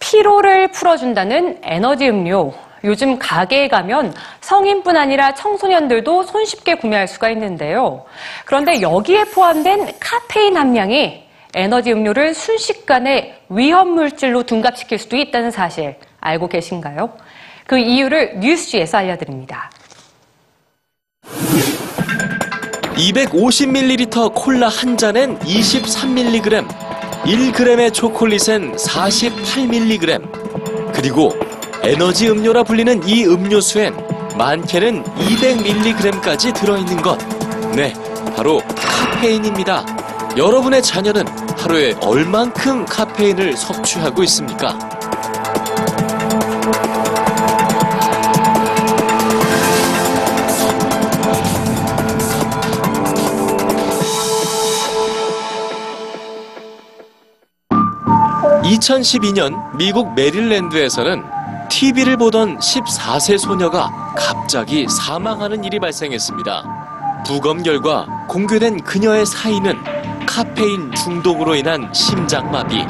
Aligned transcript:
피로를 0.00 0.68
풀어준다는 0.68 1.58
에너지 1.62 2.08
음료. 2.08 2.52
요즘 2.84 3.18
가게에 3.18 3.68
가면 3.68 4.14
성인뿐 4.40 4.96
아니라 4.96 5.34
청소년들도 5.34 6.22
손쉽게 6.22 6.76
구매할 6.76 7.08
수가 7.08 7.30
있는데요. 7.30 8.04
그런데 8.44 8.80
여기에 8.80 9.24
포함된 9.24 9.98
카페인 9.98 10.56
함량이 10.56 11.24
에너지 11.54 11.92
음료를 11.92 12.34
순식간에 12.34 13.40
위험 13.48 13.90
물질로 13.90 14.44
둔갑시킬 14.44 14.98
수도 14.98 15.16
있다는 15.16 15.50
사실 15.50 15.96
알고 16.20 16.48
계신가요? 16.48 17.25
그 17.66 17.78
이유를 17.78 18.38
뉴스에서 18.38 18.98
알려드립니다. 18.98 19.70
250ml 22.94 24.32
콜라 24.34 24.68
한 24.68 24.96
잔엔 24.96 25.38
23mg, 25.40 26.66
1g의 27.24 27.92
초콜릿엔 27.92 28.76
48mg, 28.76 30.92
그리고 30.94 31.32
에너지 31.82 32.30
음료라 32.30 32.62
불리는 32.62 33.06
이 33.06 33.26
음료수엔 33.26 33.94
많게는 34.38 35.02
200mg까지 35.02 36.54
들어있는 36.54 37.02
것. 37.02 37.18
네, 37.74 37.92
바로 38.34 38.62
카페인입니다. 38.76 39.84
여러분의 40.36 40.82
자녀는 40.82 41.26
하루에 41.58 41.94
얼만큼 42.00 42.86
카페인을 42.86 43.56
섭취하고 43.56 44.22
있습니까? 44.24 44.95
(2012년) 58.66 59.76
미국 59.76 60.12
메릴랜드에서는 60.14 61.22
TV를 61.68 62.16
보던 62.16 62.58
14세 62.58 63.38
소녀가 63.38 63.90
갑자기 64.16 64.86
사망하는 64.88 65.62
일이 65.62 65.78
발생했습니다. 65.78 67.22
부검 67.24 67.62
결과 67.62 68.06
공개된 68.28 68.82
그녀의 68.82 69.24
사인은 69.24 69.76
카페인 70.26 70.92
중독으로 70.94 71.54
인한 71.54 71.92
심장마비. 71.94 72.84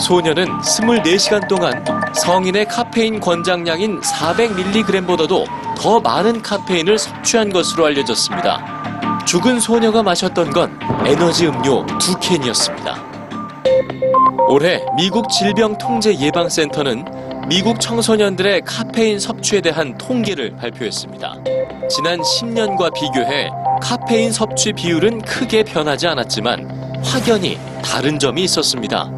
소녀는 0.00 0.58
24시간 0.58 1.48
동안 1.48 1.84
성인의 2.12 2.66
카페인 2.66 3.20
권장량인 3.20 4.00
400mg보다도 4.00 5.44
더 5.76 6.00
많은 6.00 6.42
카페인을 6.42 6.98
섭취한 6.98 7.52
것으로 7.52 7.86
알려졌습니다. 7.86 9.24
죽은 9.24 9.60
소녀가 9.60 10.02
마셨던 10.02 10.50
건 10.50 10.78
에너지 11.04 11.46
음료 11.46 11.86
두 11.98 12.18
캔이었습니다. 12.18 12.95
올해 14.48 14.80
미국 14.96 15.28
질병통제예방센터는 15.28 17.04
미국 17.48 17.80
청소년들의 17.80 18.62
카페인 18.64 19.18
섭취에 19.18 19.60
대한 19.60 19.98
통계를 19.98 20.54
발표했습니다. 20.56 21.34
지난 21.90 22.20
10년과 22.20 22.94
비교해 22.94 23.50
카페인 23.82 24.30
섭취 24.30 24.72
비율은 24.72 25.22
크게 25.22 25.64
변하지 25.64 26.06
않았지만 26.06 27.02
확연히 27.04 27.58
다른 27.84 28.20
점이 28.20 28.44
있었습니다. 28.44 29.10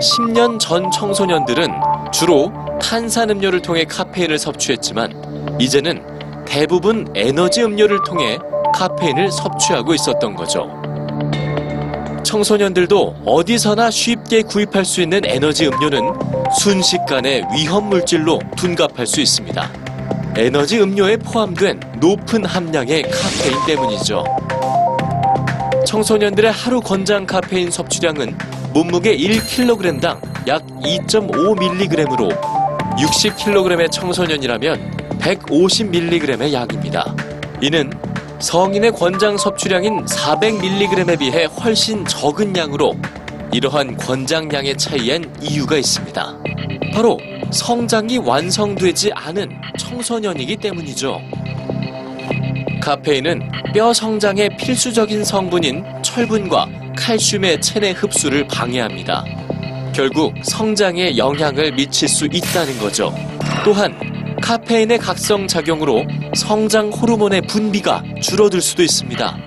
10년 0.00 0.58
전 0.58 0.90
청소년들은 0.90 1.70
주로 2.12 2.52
탄산음료를 2.80 3.62
통해 3.62 3.84
카페인을 3.84 4.36
섭취했지만 4.38 5.58
이제는 5.60 6.44
대부분 6.44 7.06
에너지 7.14 7.62
음료를 7.62 8.00
통해 8.04 8.38
카페인을 8.74 9.30
섭취하고 9.30 9.94
있었던 9.94 10.34
거죠. 10.34 10.82
청소년들도 12.32 13.16
어디서나 13.26 13.90
쉽게 13.90 14.40
구입할 14.40 14.86
수 14.86 15.02
있는 15.02 15.20
에너지 15.22 15.66
음료는 15.66 16.00
순식간에 16.58 17.42
위험 17.52 17.90
물질로 17.90 18.38
둔갑할 18.56 19.06
수 19.06 19.20
있습니다. 19.20 19.70
에너지 20.38 20.80
음료에 20.80 21.18
포함된 21.18 21.78
높은 22.00 22.46
함량의 22.46 23.02
카페인 23.02 23.66
때문이죠. 23.66 24.24
청소년들의 25.86 26.50
하루 26.52 26.80
권장 26.80 27.26
카페인 27.26 27.70
섭취량은 27.70 28.38
몸무게 28.72 29.14
1kg당 29.14 30.48
약 30.48 30.66
2.5mg으로 30.66 32.34
60kg의 32.96 33.90
청소년이라면 33.90 35.18
150mg의 35.20 36.50
양입니다. 36.50 37.14
이는 37.60 37.92
성인의 38.42 38.90
권장 38.90 39.36
섭취량인 39.36 40.04
400mg에 40.04 41.16
비해 41.16 41.44
훨씬 41.44 42.04
적은 42.04 42.56
양으로 42.56 42.92
이러한 43.52 43.96
권장량의 43.96 44.76
차이엔 44.76 45.32
이유가 45.40 45.76
있습니다. 45.76 46.38
바로 46.92 47.20
성장이 47.52 48.18
완성되지 48.18 49.12
않은 49.14 49.48
청소년이기 49.78 50.56
때문이죠. 50.56 51.20
카페인은 52.82 53.48
뼈 53.72 53.92
성장에 53.94 54.48
필수적인 54.56 55.24
성분인 55.24 55.84
철분과 56.02 56.66
칼슘의 56.96 57.60
체내 57.60 57.92
흡수를 57.92 58.48
방해합니다. 58.48 59.24
결국 59.94 60.34
성장에 60.42 61.16
영향을 61.16 61.70
미칠 61.72 62.08
수 62.08 62.26
있다는 62.26 62.76
거죠. 62.80 63.14
또한 63.64 64.11
카페인의 64.42 64.98
각성 64.98 65.46
작용으로 65.46 66.04
성장 66.34 66.90
호르몬의 66.90 67.42
분비가 67.42 68.02
줄어들 68.20 68.60
수도 68.60 68.82
있습니다. 68.82 69.38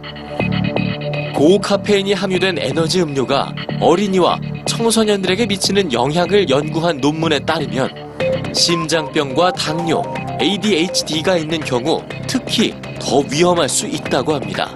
고카페인이 1.36 2.14
함유된 2.14 2.58
에너지 2.58 3.02
음료가 3.02 3.54
어린이와 3.82 4.40
청소년들에게 4.66 5.48
미치는 5.48 5.92
영향을 5.92 6.50
연구한 6.50 6.98
논문에 6.98 7.40
따르면 7.40 8.54
심장병과 8.54 9.52
당뇨, 9.52 10.02
ADHD가 10.42 11.38
있는 11.38 11.60
경우 11.60 12.02
특히 12.26 12.74
더 13.00 13.20
위험할 13.20 13.68
수 13.68 13.86
있다고 13.86 14.34
합니다. 14.34 14.76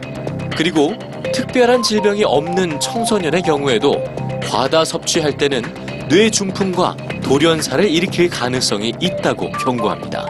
그리고 0.56 0.94
특별한 1.34 1.82
질병이 1.82 2.26
없는 2.26 2.80
청소년의 2.82 3.42
경우에도 3.42 4.04
과다 4.44 4.84
섭취할 4.84 5.38
때는 5.38 5.62
뇌 6.10 6.30
중풍과 6.30 6.98
돌연사를 7.24 7.86
일으킬 7.90 8.30
가능성이 8.30 8.94
있다고 9.00 9.52
경고합니다. 9.52 10.26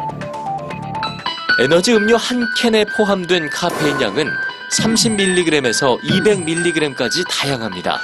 에너지 1.61 1.93
음료 1.93 2.15
한 2.17 2.47
캔에 2.57 2.85
포함된 2.97 3.49
카페인 3.49 3.99
양은 4.01 4.27
30mg에서 4.71 5.99
200mg까지 6.01 7.27
다양합니다. 7.29 7.99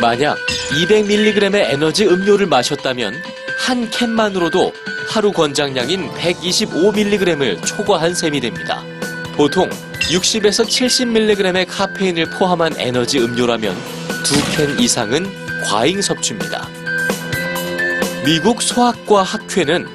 만약 0.00 0.36
200mg의 0.72 1.72
에너지 1.72 2.06
음료를 2.06 2.46
마셨다면 2.46 3.14
한 3.58 3.88
캔만으로도 3.90 4.72
하루 5.08 5.32
권장량인 5.32 6.10
125mg을 6.10 7.64
초과한 7.64 8.14
셈이 8.14 8.40
됩니다. 8.40 8.82
보통 9.36 9.68
60에서 10.10 10.66
70mg의 10.66 11.66
카페인을 11.68 12.26
포함한 12.30 12.74
에너지 12.78 13.18
음료라면 13.20 13.74
두 14.24 14.34
캔 14.56 14.78
이상은 14.78 15.26
과잉 15.64 16.00
섭취입니다. 16.02 16.68
미국 18.24 18.62
소아과 18.62 19.22
학회는 19.22 19.86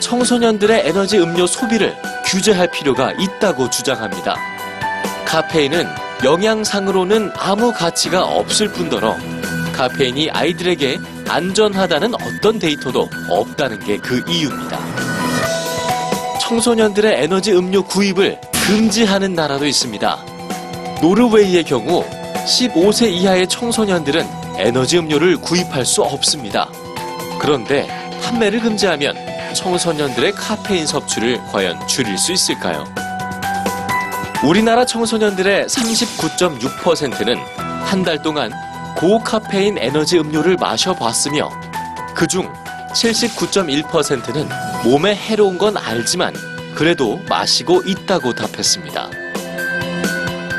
청소년들의 0.00 0.82
에너지 0.86 1.18
음료 1.18 1.46
소비를 1.46 1.96
규제할 2.26 2.70
필요가 2.70 3.12
있다고 3.12 3.70
주장합니다. 3.70 4.36
카페인은 5.24 5.86
영양상으로는 6.22 7.32
아무 7.36 7.72
가치가 7.72 8.24
없을 8.24 8.68
뿐더러 8.72 9.16
카페인이 9.72 10.30
아이들에게 10.30 10.98
안전하다는 11.28 12.14
어떤 12.14 12.58
데이터도 12.58 13.08
없다는 13.30 13.78
게 13.80 13.96
그 13.98 14.22
이유입니다. 14.28 14.78
청소년들의 16.40 17.22
에너지 17.22 17.52
음료 17.52 17.82
구입을 17.84 18.38
금지하는 18.66 19.34
나라도 19.34 19.66
있습니다. 19.66 20.18
노르웨이의 21.00 21.64
경우 21.64 22.04
15세 22.46 23.10
이하의 23.10 23.46
청소년들은 23.48 24.26
에너지 24.56 24.98
음료를 24.98 25.36
구입할 25.36 25.84
수 25.84 26.02
없습니다. 26.02 26.68
그런데 27.40 27.86
판매를 28.22 28.60
금지하면 28.60 29.14
청소년들의 29.54 30.32
카페인 30.32 30.86
섭취를 30.86 31.40
과연 31.50 31.86
줄일 31.86 32.18
수 32.18 32.32
있을까요? 32.32 32.84
우리나라 34.44 34.84
청소년들의 34.84 35.66
39.6%는 35.66 37.36
한 37.84 38.04
달 38.04 38.20
동안 38.20 38.52
고카페인 38.96 39.78
에너지 39.78 40.18
음료를 40.18 40.56
마셔봤으며 40.56 41.48
그중 42.14 42.52
79.1%는 42.92 44.48
몸에 44.84 45.14
해로운 45.14 45.56
건 45.58 45.76
알지만 45.76 46.34
그래도 46.74 47.18
마시고 47.28 47.82
있다고 47.86 48.34
답했습니다. 48.34 49.08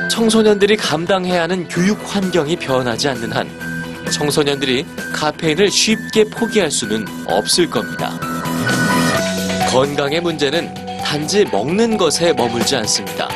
청소년들이 0.10 0.76
감당해야 0.78 1.44
하는 1.44 1.68
교육 1.68 2.00
환경이 2.14 2.56
변하지 2.58 3.10
않는 3.10 3.32
한 3.32 3.50
청소년들이 4.12 4.86
카페인을 5.14 5.70
쉽게 5.70 6.26
포기할 6.26 6.72
수는 6.72 7.06
없을 7.28 7.70
겁니다. 7.70 8.20
건강의 9.72 10.22
문제는 10.22 10.74
단지 11.04 11.46
먹는 11.46 11.98
것에 11.98 12.34
머물지 12.34 12.76
않습니다. 12.76 13.30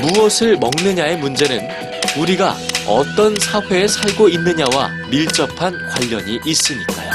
무엇을 0.00 0.56
먹느냐의 0.58 1.18
문제는 1.18 1.68
우리가 2.18 2.56
어떤 2.86 3.34
사회에 3.38 3.88
살고 3.88 4.28
있느냐와 4.28 4.90
밀접한 5.10 5.88
관련이 5.90 6.40
있으니까요. 6.44 7.10